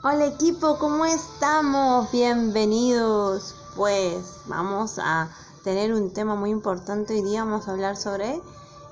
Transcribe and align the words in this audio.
Hola 0.00 0.26
equipo, 0.26 0.78
¿cómo 0.78 1.04
estamos? 1.06 2.12
Bienvenidos. 2.12 3.56
Pues 3.74 4.42
vamos 4.46 5.00
a 5.00 5.28
tener 5.64 5.92
un 5.92 6.12
tema 6.12 6.36
muy 6.36 6.50
importante. 6.50 7.14
Hoy 7.14 7.22
día 7.22 7.42
vamos 7.42 7.66
a 7.66 7.72
hablar 7.72 7.96
sobre 7.96 8.40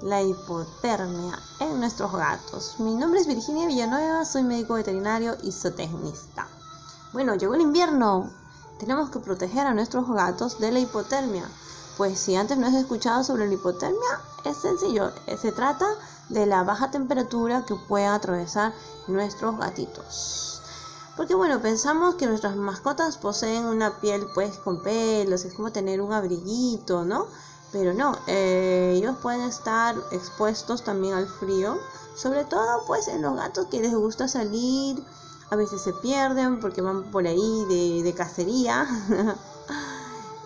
la 0.03 0.21
hipotermia 0.23 1.39
en 1.61 1.79
nuestros 1.79 2.11
gatos. 2.13 2.81
Mi 2.81 2.97
nombre 2.97 3.21
es 3.21 3.29
Virginia 3.29 3.69
Villanueva, 3.69 4.25
soy 4.25 4.43
médico 4.43 4.75
veterinario 4.75 5.37
y 5.45 5.53
zootecnista. 5.53 6.49
Bueno, 7.13 7.37
llegó 7.37 7.55
el 7.55 7.61
invierno. 7.61 8.29
Tenemos 8.81 9.11
que 9.11 9.21
proteger 9.21 9.65
a 9.65 9.75
nuestros 9.75 10.09
gatos 10.09 10.59
de 10.59 10.73
la 10.73 10.81
hipotermia. 10.81 11.49
Pues 11.97 12.19
si 12.19 12.35
antes 12.35 12.59
no 12.59 12.67
has 12.67 12.75
escuchado 12.75 13.23
sobre 13.23 13.47
la 13.47 13.55
hipotermia, 13.55 14.21
es 14.45 14.57
sencillo. 14.57 15.13
Se 15.41 15.53
trata 15.53 15.87
de 16.31 16.47
la 16.47 16.65
baja 16.65 16.91
temperatura 16.91 17.65
que 17.65 17.77
pueden 17.77 18.11
atravesar 18.11 18.73
nuestros 19.07 19.57
gatitos. 19.57 20.57
Porque 21.17 21.35
bueno, 21.35 21.61
pensamos 21.63 22.17
que 22.17 22.27
nuestras 22.27 22.57
mascotas 22.57 23.17
poseen 23.17 23.65
una 23.65 24.01
piel 24.01 24.27
pues 24.35 24.59
con 24.59 24.83
pelos, 24.83 25.45
es 25.45 25.55
como 25.55 25.73
tener 25.73 26.01
un 26.03 26.13
abriguito, 26.13 27.05
¿no? 27.05 27.27
Pero 27.73 27.95
no, 27.95 28.17
eh, 28.27 28.95
ellos 28.97 29.17
pueden 29.23 29.43
estar 29.43 29.97
expuestos 30.13 30.85
también 30.85 31.15
al 31.15 31.27
frío, 31.27 31.79
sobre 32.15 32.45
todo 32.45 32.85
pues 32.87 33.09
en 33.09 33.23
los 33.23 33.35
gatos 33.35 33.67
que 33.67 33.81
les 33.81 33.95
gusta 33.95 34.29
salir, 34.29 35.03
a 35.51 35.57
veces 35.57 35.81
se 35.81 35.93
pierden 35.95 36.61
porque 36.61 36.83
van 36.83 37.11
por 37.11 37.27
ahí 37.27 37.65
de, 37.69 38.03
de 38.03 38.15
cacería 38.15 38.87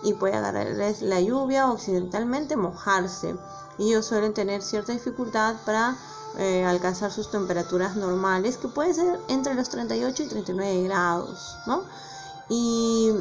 y 0.03 0.13
puede 0.13 0.35
agarrarles 0.35 1.01
la 1.01 1.19
lluvia 1.19 1.69
o 1.69 1.73
accidentalmente 1.73 2.55
mojarse. 2.55 3.35
Ellos 3.77 4.05
suelen 4.05 4.33
tener 4.33 4.61
cierta 4.61 4.91
dificultad 4.91 5.55
para 5.65 5.97
eh, 6.37 6.63
alcanzar 6.65 7.11
sus 7.11 7.29
temperaturas 7.29 7.95
normales, 7.95 8.57
que 8.57 8.67
pueden 8.67 8.93
ser 8.93 9.19
entre 9.27 9.53
los 9.53 9.69
38 9.69 10.23
y 10.23 10.27
39 10.27 10.83
grados, 10.83 11.57
¿no? 11.65 11.83
Y 12.49 13.11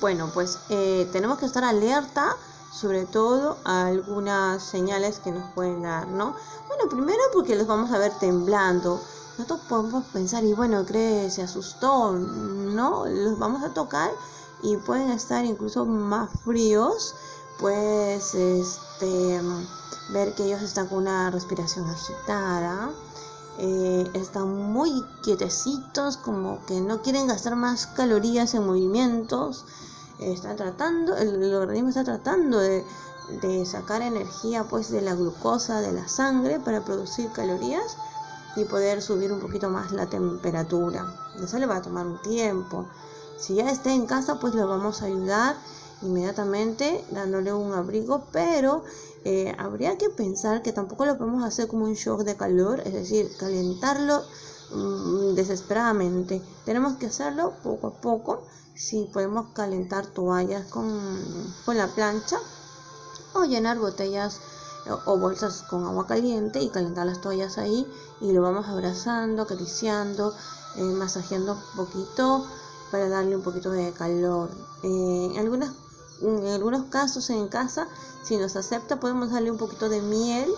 bueno, 0.00 0.30
pues 0.32 0.58
eh, 0.68 1.08
tenemos 1.12 1.38
que 1.38 1.46
estar 1.46 1.64
alerta 1.64 2.36
sobre 2.72 3.04
todo 3.04 3.58
a 3.64 3.86
algunas 3.86 4.62
señales 4.62 5.18
que 5.18 5.32
nos 5.32 5.52
pueden 5.52 5.82
dar, 5.82 6.06
¿no? 6.08 6.34
Bueno, 6.68 6.88
primero 6.88 7.20
porque 7.32 7.56
los 7.56 7.66
vamos 7.66 7.90
a 7.90 7.98
ver 7.98 8.12
temblando. 8.20 9.00
Nosotros 9.36 9.60
podemos 9.68 10.04
pensar, 10.06 10.44
y 10.44 10.52
bueno, 10.52 10.84
cree, 10.84 11.30
se 11.30 11.42
asustó, 11.42 12.12
¿no? 12.12 13.06
Los 13.06 13.38
vamos 13.38 13.64
a 13.64 13.74
tocar 13.74 14.10
y 14.62 14.76
pueden 14.76 15.10
estar 15.10 15.44
incluso 15.44 15.84
más 15.86 16.30
fríos, 16.44 17.14
pues 17.58 18.34
este 18.34 19.40
ver 20.12 20.34
que 20.34 20.44
ellos 20.44 20.62
están 20.62 20.88
con 20.88 20.98
una 20.98 21.30
respiración 21.30 21.88
agitada, 21.88 22.90
eh, 23.58 24.10
están 24.14 24.48
muy 24.72 25.04
quietecitos, 25.22 26.16
como 26.16 26.64
que 26.66 26.80
no 26.80 27.02
quieren 27.02 27.26
gastar 27.26 27.56
más 27.56 27.86
calorías 27.86 28.54
en 28.54 28.66
movimientos, 28.66 29.64
están 30.18 30.56
tratando, 30.56 31.16
el, 31.16 31.54
organismo 31.54 31.88
está 31.88 32.04
tratando 32.04 32.58
de, 32.58 32.84
de, 33.40 33.64
sacar 33.64 34.02
energía 34.02 34.64
pues 34.64 34.90
de 34.90 35.00
la 35.00 35.14
glucosa 35.14 35.80
de 35.80 35.92
la 35.92 36.08
sangre 36.08 36.58
para 36.60 36.84
producir 36.84 37.30
calorías 37.32 37.96
y 38.56 38.64
poder 38.64 39.00
subir 39.00 39.32
un 39.32 39.40
poquito 39.40 39.70
más 39.70 39.92
la 39.92 40.06
temperatura. 40.06 41.14
Eso 41.42 41.58
le 41.58 41.66
va 41.66 41.76
a 41.76 41.82
tomar 41.82 42.06
un 42.06 42.20
tiempo. 42.20 42.86
Si 43.40 43.54
ya 43.54 43.70
está 43.70 43.92
en 43.92 44.06
casa, 44.06 44.38
pues 44.38 44.54
le 44.54 44.64
vamos 44.64 45.02
a 45.02 45.06
ayudar 45.06 45.56
inmediatamente 46.02 47.04
dándole 47.10 47.52
un 47.52 47.72
abrigo, 47.72 48.24
pero 48.32 48.84
eh, 49.24 49.54
habría 49.58 49.98
que 49.98 50.10
pensar 50.10 50.62
que 50.62 50.72
tampoco 50.72 51.04
lo 51.06 51.18
podemos 51.18 51.44
hacer 51.44 51.68
como 51.68 51.84
un 51.84 51.94
shock 51.94 52.22
de 52.22 52.36
calor, 52.36 52.80
es 52.84 52.92
decir, 52.92 53.30
calentarlo 53.38 54.22
mm, 54.72 55.34
desesperadamente. 55.34 56.42
Tenemos 56.64 56.94
que 56.94 57.06
hacerlo 57.06 57.54
poco 57.62 57.88
a 57.88 58.00
poco. 58.00 58.42
Si 58.74 59.04
podemos 59.12 59.48
calentar 59.52 60.06
toallas 60.06 60.66
con, 60.66 61.00
con 61.66 61.76
la 61.76 61.88
plancha 61.88 62.38
o 63.34 63.44
llenar 63.44 63.78
botellas 63.78 64.40
o 65.04 65.18
bolsas 65.18 65.62
con 65.68 65.84
agua 65.84 66.06
caliente 66.06 66.60
y 66.60 66.70
calentar 66.70 67.06
las 67.06 67.20
toallas 67.20 67.58
ahí 67.58 67.86
y 68.20 68.32
lo 68.32 68.42
vamos 68.42 68.66
abrazando, 68.66 69.42
acariciando, 69.42 70.34
eh, 70.76 70.82
masajeando 70.82 71.52
un 71.52 71.76
poquito 71.76 72.46
para 72.90 73.08
darle 73.08 73.36
un 73.36 73.42
poquito 73.42 73.70
de 73.70 73.92
calor. 73.92 74.50
Eh, 74.82 75.32
en, 75.34 75.38
en 75.38 76.46
algunos 76.48 76.84
casos 76.84 77.30
en 77.30 77.48
casa, 77.48 77.88
si 78.22 78.36
nos 78.36 78.56
acepta, 78.56 79.00
podemos 79.00 79.30
darle 79.32 79.50
un 79.50 79.58
poquito 79.58 79.88
de 79.88 80.00
miel 80.00 80.48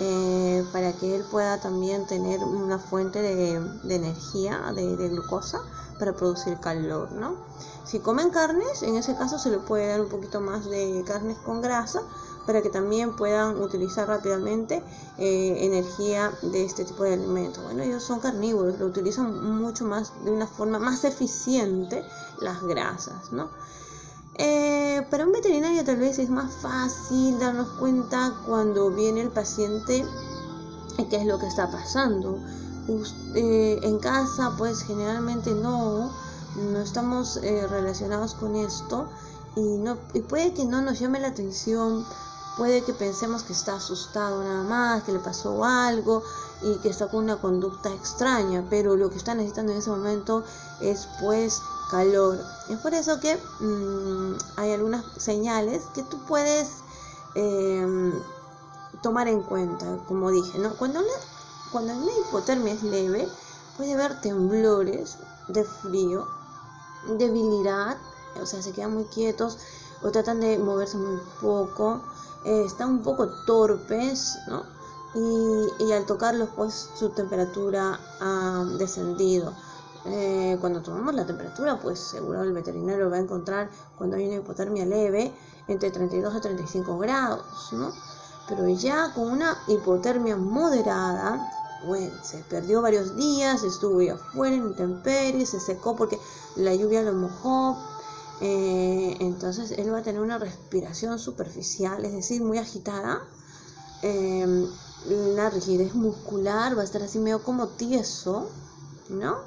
eh, 0.00 0.64
para 0.72 0.92
que 0.92 1.16
él 1.16 1.24
pueda 1.28 1.60
también 1.60 2.06
tener 2.06 2.38
una 2.40 2.78
fuente 2.78 3.20
de, 3.20 3.54
energía, 3.88 4.72
de, 4.74 4.96
de, 4.96 5.08
glucosa, 5.08 5.60
para 5.98 6.14
producir 6.14 6.58
calor, 6.60 7.10
¿no? 7.12 7.34
Si 7.84 7.98
comen 7.98 8.30
carnes, 8.30 8.82
en 8.84 8.94
ese 8.96 9.16
caso 9.16 9.38
se 9.38 9.50
le 9.50 9.58
puede 9.58 9.88
dar 9.88 10.00
un 10.00 10.08
poquito 10.08 10.40
más 10.40 10.66
de 10.66 11.02
carnes 11.04 11.36
con 11.38 11.60
grasa 11.60 12.02
para 12.48 12.62
que 12.62 12.70
también 12.70 13.14
puedan 13.14 13.60
utilizar 13.60 14.08
rápidamente 14.08 14.82
eh, 15.18 15.66
energía 15.66 16.32
de 16.40 16.64
este 16.64 16.86
tipo 16.86 17.04
de 17.04 17.12
alimentos. 17.12 17.62
Bueno, 17.62 17.82
ellos 17.82 18.02
son 18.02 18.20
carnívoros, 18.20 18.78
lo 18.78 18.86
utilizan 18.86 19.60
mucho 19.60 19.84
más, 19.84 20.14
de 20.24 20.30
una 20.30 20.46
forma 20.46 20.78
más 20.78 21.04
eficiente 21.04 22.02
las 22.40 22.62
grasas, 22.62 23.32
¿no? 23.32 23.50
Eh, 24.36 25.06
para 25.10 25.26
un 25.26 25.32
veterinario 25.32 25.84
tal 25.84 25.98
vez 25.98 26.18
es 26.18 26.30
más 26.30 26.50
fácil 26.54 27.38
darnos 27.38 27.68
cuenta 27.78 28.32
cuando 28.46 28.88
viene 28.92 29.20
el 29.20 29.30
paciente 29.30 30.06
qué 31.10 31.16
es 31.16 31.26
lo 31.26 31.38
que 31.38 31.48
está 31.48 31.70
pasando. 31.70 32.38
Eh, 33.34 33.78
en 33.82 33.98
casa 33.98 34.54
pues 34.56 34.84
generalmente 34.84 35.52
no, 35.52 36.10
no 36.56 36.78
estamos 36.80 37.38
relacionados 37.42 38.32
con 38.32 38.56
esto 38.56 39.06
y, 39.54 39.60
no, 39.60 39.98
y 40.14 40.20
puede 40.20 40.54
que 40.54 40.64
no 40.64 40.80
nos 40.80 40.98
llame 40.98 41.20
la 41.20 41.28
atención 41.28 42.06
Puede 42.58 42.82
que 42.82 42.92
pensemos 42.92 43.44
que 43.44 43.52
está 43.52 43.76
asustado 43.76 44.42
nada 44.42 44.64
más, 44.64 45.04
que 45.04 45.12
le 45.12 45.20
pasó 45.20 45.64
algo 45.64 46.24
y 46.60 46.74
que 46.78 46.88
está 46.88 47.08
con 47.08 47.22
una 47.24 47.36
conducta 47.36 47.88
extraña, 47.90 48.66
pero 48.68 48.96
lo 48.96 49.08
que 49.10 49.16
está 49.16 49.34
necesitando 49.34 49.72
en 49.72 49.78
ese 49.78 49.90
momento 49.90 50.44
es 50.80 51.08
pues 51.20 51.62
calor. 51.90 52.36
Es 52.68 52.78
por 52.78 52.94
eso 52.94 53.20
que 53.20 53.36
mmm, 53.60 54.34
hay 54.56 54.72
algunas 54.72 55.04
señales 55.16 55.84
que 55.94 56.02
tú 56.02 56.18
puedes 56.26 56.68
eh, 57.36 58.12
tomar 59.02 59.28
en 59.28 59.42
cuenta, 59.42 59.98
como 60.08 60.32
dije, 60.32 60.58
¿no? 60.58 60.74
Cuando 60.74 60.98
una, 60.98 61.08
cuando 61.70 61.92
una 61.92 62.12
hipotermia 62.26 62.72
es 62.72 62.82
leve, 62.82 63.28
puede 63.76 63.94
haber 63.94 64.20
temblores 64.20 65.18
de 65.46 65.62
frío, 65.62 66.26
debilidad, 67.06 67.96
o 68.42 68.46
sea, 68.46 68.62
se 68.62 68.72
quedan 68.72 68.94
muy 68.94 69.04
quietos 69.04 69.58
o 70.02 70.10
tratan 70.10 70.40
de 70.40 70.58
moverse 70.58 70.96
muy 70.96 71.18
poco, 71.40 72.00
eh, 72.44 72.64
están 72.66 72.90
un 72.90 73.02
poco 73.02 73.28
torpes, 73.46 74.38
¿no? 74.48 74.62
Y, 75.14 75.84
y, 75.84 75.92
al 75.92 76.04
tocarlos, 76.04 76.50
pues 76.54 76.90
su 76.94 77.08
temperatura 77.10 77.98
ha 78.20 78.64
descendido. 78.78 79.54
Eh, 80.04 80.56
cuando 80.60 80.80
tomamos 80.80 81.14
la 81.14 81.26
temperatura, 81.26 81.78
pues 81.80 81.98
seguro 81.98 82.42
el 82.42 82.52
veterinario 82.52 83.10
va 83.10 83.16
a 83.16 83.20
encontrar 83.20 83.70
cuando 83.96 84.16
hay 84.16 84.26
una 84.26 84.36
hipotermia 84.36 84.86
leve 84.86 85.34
entre 85.66 85.90
32 85.90 86.34
a 86.34 86.40
35 86.40 86.98
grados, 86.98 87.72
¿no? 87.72 87.92
Pero 88.48 88.68
ya 88.68 89.12
con 89.12 89.30
una 89.30 89.58
hipotermia 89.66 90.36
moderada, 90.36 91.50
bueno, 91.86 92.14
se 92.22 92.38
perdió 92.38 92.80
varios 92.80 93.16
días, 93.16 93.62
estuvo 93.64 94.00
afuera 94.12 94.56
en 94.56 94.68
intemperies, 94.68 95.50
se 95.50 95.60
secó 95.60 95.94
porque 95.94 96.18
la 96.56 96.74
lluvia 96.74 97.02
lo 97.02 97.12
mojó, 97.12 97.76
eh, 98.40 99.16
entonces 99.20 99.72
él 99.72 99.92
va 99.92 99.98
a 99.98 100.02
tener 100.02 100.20
una 100.20 100.38
respiración 100.38 101.18
superficial, 101.18 102.04
es 102.04 102.12
decir, 102.12 102.42
muy 102.42 102.58
agitada. 102.58 103.22
Eh, 104.02 104.66
la 105.34 105.50
rigidez 105.50 105.94
muscular 105.94 106.76
va 106.76 106.82
a 106.82 106.84
estar 106.84 107.02
así 107.02 107.18
medio 107.18 107.42
como 107.42 107.68
tieso, 107.68 108.48
¿no? 109.08 109.38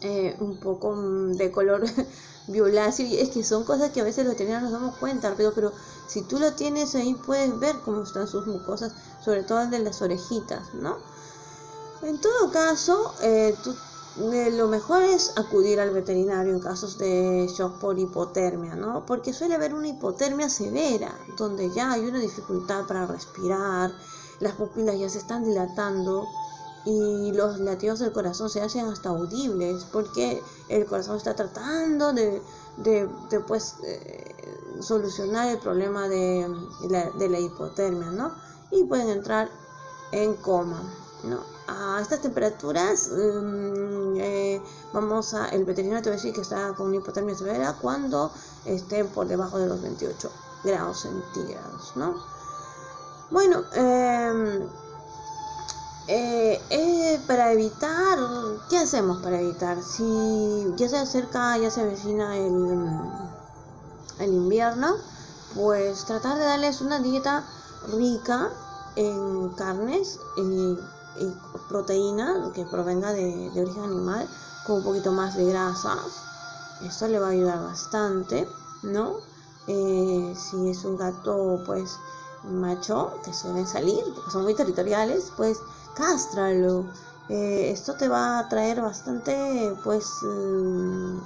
Eh, 0.00 0.36
un 0.40 0.58
poco 0.58 0.96
de 0.96 1.50
color 1.50 1.84
violáceo. 2.48 3.06
Y 3.06 3.18
es 3.18 3.30
que 3.30 3.44
son 3.44 3.64
cosas 3.64 3.90
que 3.90 4.00
a 4.00 4.04
veces 4.04 4.24
los 4.24 4.34
veterinarios 4.34 4.70
nos 4.70 4.80
damos 4.80 4.96
cuenta, 4.96 5.34
pero, 5.36 5.52
pero 5.54 5.72
si 6.06 6.22
tú 6.22 6.38
lo 6.38 6.52
tienes 6.54 6.94
ahí 6.94 7.14
puedes 7.14 7.58
ver 7.58 7.76
cómo 7.84 8.02
están 8.02 8.26
sus 8.26 8.46
mucosas, 8.46 8.94
sobre 9.22 9.42
todo 9.42 9.62
el 9.62 9.70
de 9.70 9.80
las 9.80 10.00
orejitas, 10.00 10.74
¿no? 10.74 10.96
En 12.02 12.20
todo 12.20 12.50
caso, 12.50 13.14
tú 13.62 13.72
lo 14.16 14.68
mejor 14.68 15.02
es 15.02 15.32
acudir 15.36 15.80
al 15.80 15.90
veterinario 15.90 16.52
en 16.52 16.60
casos 16.60 16.98
de 16.98 17.48
shock 17.48 17.78
por 17.78 17.98
hipotermia, 17.98 18.74
¿no? 18.74 19.06
Porque 19.06 19.32
suele 19.32 19.54
haber 19.54 19.74
una 19.74 19.88
hipotermia 19.88 20.50
severa, 20.50 21.14
donde 21.36 21.70
ya 21.70 21.92
hay 21.92 22.04
una 22.04 22.18
dificultad 22.18 22.86
para 22.86 23.06
respirar, 23.06 23.92
las 24.40 24.54
pupilas 24.54 24.98
ya 24.98 25.08
se 25.08 25.18
están 25.18 25.44
dilatando 25.44 26.26
y 26.84 27.32
los 27.32 27.60
latidos 27.60 28.00
del 28.00 28.12
corazón 28.12 28.50
se 28.50 28.60
hacen 28.60 28.86
hasta 28.86 29.10
audibles, 29.10 29.84
porque 29.84 30.42
el 30.68 30.84
corazón 30.84 31.16
está 31.16 31.34
tratando 31.34 32.12
de, 32.12 32.42
de, 32.78 33.08
pues, 33.46 33.76
eh, 33.84 34.34
solucionar 34.80 35.48
el 35.48 35.58
problema 35.58 36.08
de 36.08 36.46
la, 36.90 37.10
de 37.10 37.28
la 37.28 37.38
hipotermia, 37.38 38.10
¿no? 38.10 38.32
Y 38.70 38.84
pueden 38.84 39.08
entrar 39.08 39.48
en 40.10 40.34
coma, 40.34 40.82
¿no? 41.24 41.40
a 41.68 42.00
estas 42.00 42.20
temperaturas 42.20 43.08
mm, 43.10 44.16
eh, 44.16 44.62
vamos 44.92 45.34
a, 45.34 45.48
el 45.48 45.64
veterinario 45.64 46.02
te 46.02 46.10
va 46.10 46.14
a 46.14 46.16
decir 46.16 46.34
que 46.34 46.40
está 46.40 46.72
con 46.74 46.88
una 46.88 46.96
hipotermia 46.96 47.34
severa 47.34 47.76
cuando 47.80 48.30
esté 48.64 49.04
por 49.04 49.26
debajo 49.26 49.58
de 49.58 49.66
los 49.66 49.80
28 49.80 50.30
grados 50.64 51.00
centígrados, 51.00 51.92
¿no? 51.96 52.14
Bueno, 53.30 53.64
em, 53.72 54.68
eh, 56.08 56.60
eh, 56.70 57.20
para 57.26 57.52
evitar, 57.52 58.18
¿qué 58.68 58.78
hacemos 58.78 59.22
para 59.22 59.40
evitar? 59.40 59.82
Si 59.82 60.72
ya 60.76 60.88
se 60.88 60.98
acerca, 60.98 61.56
ya 61.56 61.70
se 61.70 61.80
avecina 61.80 62.36
el, 62.36 62.86
el 64.18 64.32
invierno, 64.32 64.96
pues 65.54 66.04
tratar 66.04 66.38
de 66.38 66.44
darles 66.44 66.80
una 66.80 66.98
dieta 66.98 67.44
rica 67.88 68.50
en 68.96 69.48
carnes 69.50 70.18
y, 70.36 70.76
proteína 71.68 72.50
que 72.54 72.64
provenga 72.64 73.12
de, 73.12 73.50
origen 73.56 73.84
animal 73.84 74.28
con 74.66 74.76
un 74.76 74.84
poquito 74.84 75.12
más 75.12 75.36
de 75.36 75.46
grasas. 75.46 76.22
Esto 76.82 77.08
le 77.08 77.18
va 77.18 77.28
a 77.28 77.30
ayudar 77.30 77.62
bastante, 77.62 78.48
¿no? 78.82 79.16
Eh, 79.66 80.34
si 80.36 80.70
es 80.70 80.84
un 80.84 80.96
gato, 80.96 81.62
pues 81.66 81.98
macho, 82.44 83.20
que 83.24 83.32
suelen 83.32 83.66
salir, 83.66 84.02
porque 84.14 84.30
son 84.30 84.42
muy 84.42 84.54
territoriales, 84.54 85.32
pues 85.36 85.58
cástralo. 85.94 86.86
Eh, 87.28 87.70
esto 87.70 87.94
te 87.94 88.08
va 88.08 88.40
a 88.40 88.48
traer 88.48 88.82
bastante, 88.82 89.76
pues, 89.84 90.06
mm, 90.22 91.18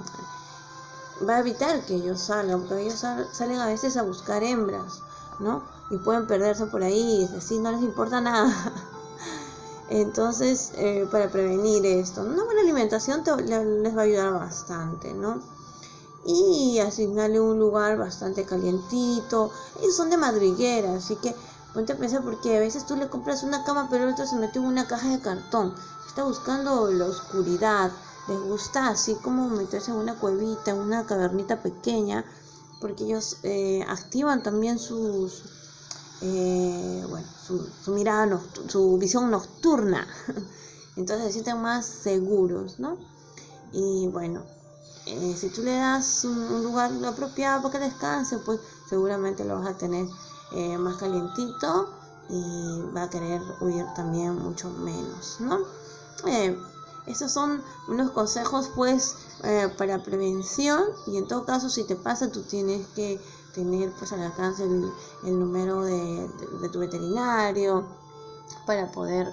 va 1.27 1.35
a 1.37 1.39
evitar 1.39 1.81
que 1.85 1.95
ellos 1.95 2.21
salgan, 2.21 2.61
porque 2.61 2.83
ellos 2.83 3.03
salen 3.31 3.59
a 3.59 3.65
veces 3.65 3.97
a 3.97 4.03
buscar 4.03 4.43
hembras, 4.43 5.01
¿no? 5.39 5.63
Y 5.89 5.97
pueden 5.97 6.27
perderse 6.27 6.67
por 6.67 6.83
ahí, 6.83 7.23
es 7.23 7.31
decir, 7.31 7.61
no 7.61 7.71
les 7.71 7.81
importa 7.81 8.21
nada. 8.21 8.51
Entonces, 9.89 10.71
eh, 10.75 11.07
para 11.09 11.29
prevenir 11.29 11.85
esto, 11.85 12.21
una 12.21 12.43
buena 12.43 12.61
alimentación 12.61 13.23
les 13.45 13.95
va 13.95 14.01
a 14.01 14.05
ayudar 14.05 14.33
bastante, 14.33 15.13
¿no? 15.13 15.41
Y 16.25 16.79
asignarle 16.79 17.39
un 17.39 17.57
lugar 17.57 17.97
bastante 17.97 18.43
calientito. 18.43 19.49
Ellos 19.79 19.95
son 19.95 20.09
de 20.09 20.17
madriguera, 20.17 20.95
así 20.95 21.15
que 21.15 21.33
ponte 21.73 21.93
a 21.93 21.97
pensar 21.97 22.21
porque 22.21 22.57
a 22.57 22.59
veces 22.59 22.85
tú 22.85 22.97
le 22.97 23.07
compras 23.07 23.43
una 23.43 23.63
cama, 23.63 23.87
pero 23.89 24.03
el 24.03 24.11
otro 24.11 24.25
se 24.25 24.35
metió 24.35 24.61
en 24.61 24.67
una 24.67 24.87
caja 24.87 25.09
de 25.09 25.21
cartón. 25.21 25.73
Está 26.05 26.25
buscando 26.25 26.91
la 26.91 27.05
oscuridad, 27.05 27.91
les 28.27 28.39
gusta 28.41 28.89
así 28.89 29.15
como 29.15 29.47
meterse 29.47 29.91
en 29.91 29.97
una 29.97 30.15
cuevita, 30.15 30.71
en 30.71 30.79
una 30.79 31.05
cavernita 31.05 31.61
pequeña, 31.61 32.25
porque 32.81 33.05
ellos 33.05 33.37
eh, 33.43 33.85
activan 33.87 34.43
también 34.43 34.79
sus, 34.79 35.43
eh, 36.21 37.05
bueno, 37.09 37.27
su, 37.45 37.91
mirada, 37.91 38.39
su 38.67 38.97
visión 38.97 39.31
nocturna. 39.31 40.07
Entonces 40.95 41.27
se 41.27 41.33
sienten 41.33 41.61
más 41.61 41.85
seguros, 41.85 42.79
¿no? 42.79 42.97
Y 43.71 44.07
bueno, 44.07 44.43
eh, 45.05 45.35
si 45.37 45.49
tú 45.49 45.61
le 45.61 45.75
das 45.75 46.23
un, 46.25 46.63
lugar 46.63 46.91
apropiado 47.05 47.61
para 47.61 47.73
que 47.73 47.85
descanse, 47.85 48.39
pues 48.39 48.59
seguramente 48.89 49.45
lo 49.45 49.59
vas 49.59 49.67
a 49.67 49.77
tener 49.77 50.07
más 50.79 50.95
calientito 50.95 51.89
y 52.29 52.81
va 52.95 53.03
a 53.03 53.09
querer 53.09 53.41
huir 53.59 53.85
también 53.95 54.35
mucho 54.35 54.69
menos, 54.69 55.37
¿no? 55.41 55.59
Estos 57.07 57.31
son 57.31 57.63
unos 57.87 58.11
consejos 58.11 58.69
pues 58.75 59.15
eh, 59.43 59.69
para 59.77 60.03
prevención 60.03 60.83
y 61.07 61.17
en 61.17 61.25
todo 61.25 61.45
caso 61.45 61.69
si 61.69 61.85
te 61.85 61.95
pasa 61.95 62.29
tú 62.31 62.41
tienes 62.41 62.85
que 62.95 63.17
tener 63.57 63.91
pues 63.97 64.13
al 64.13 64.21
alcance 64.21 64.63
el, 64.63 65.39
número 65.39 65.83
de, 65.83 66.29
tu 66.71 66.79
veterinario 66.79 67.85
para 68.67 68.91
poder 68.91 69.27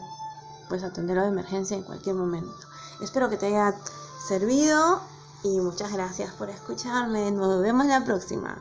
pues 0.71 0.82
atenderlo 0.82 1.25
de 1.25 1.29
emergencia 1.29 1.76
en 1.76 1.82
cualquier 1.82 2.17
momento. 2.17 2.67
Espero 3.03 3.29
que 3.29 3.37
te 3.37 3.47
haya 3.47 3.79
servido 4.26 5.00
y 5.43 5.61
muchas 5.61 5.93
gracias 5.93 6.32
por 6.32 6.49
escucharme. 6.49 7.31
Nos 7.32 7.61
vemos 7.61 7.85
la 7.85 8.03
próxima. 8.03 8.56